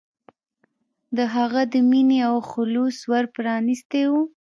[1.17, 4.13] د هغه د مینې او خلوص ور پرانستی و.